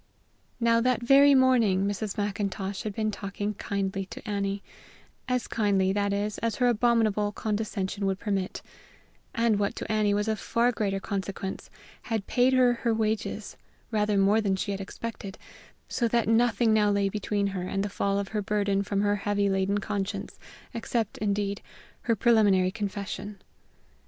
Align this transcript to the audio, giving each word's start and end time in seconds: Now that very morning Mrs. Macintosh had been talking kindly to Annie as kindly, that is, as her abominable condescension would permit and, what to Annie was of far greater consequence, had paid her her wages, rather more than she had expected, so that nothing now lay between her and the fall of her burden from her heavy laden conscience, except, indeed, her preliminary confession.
Now 0.59 0.81
that 0.81 1.03
very 1.03 1.35
morning 1.35 1.85
Mrs. 1.85 2.17
Macintosh 2.17 2.81
had 2.81 2.95
been 2.95 3.11
talking 3.11 3.53
kindly 3.53 4.07
to 4.07 4.27
Annie 4.27 4.63
as 5.27 5.47
kindly, 5.47 5.93
that 5.93 6.11
is, 6.11 6.39
as 6.39 6.55
her 6.55 6.65
abominable 6.67 7.31
condescension 7.31 8.07
would 8.07 8.17
permit 8.17 8.63
and, 9.35 9.59
what 9.59 9.75
to 9.75 9.91
Annie 9.91 10.15
was 10.15 10.27
of 10.27 10.39
far 10.39 10.71
greater 10.71 10.99
consequence, 10.99 11.69
had 12.01 12.25
paid 12.25 12.53
her 12.53 12.73
her 12.81 12.95
wages, 12.95 13.57
rather 13.91 14.17
more 14.17 14.41
than 14.41 14.55
she 14.55 14.71
had 14.71 14.81
expected, 14.81 15.37
so 15.87 16.07
that 16.07 16.27
nothing 16.27 16.73
now 16.73 16.89
lay 16.89 17.07
between 17.07 17.45
her 17.53 17.61
and 17.67 17.83
the 17.83 17.87
fall 17.87 18.17
of 18.17 18.29
her 18.29 18.41
burden 18.41 18.81
from 18.81 19.01
her 19.01 19.17
heavy 19.17 19.49
laden 19.51 19.77
conscience, 19.77 20.39
except, 20.73 21.19
indeed, 21.19 21.61
her 22.09 22.15
preliminary 22.15 22.71
confession. 22.71 23.37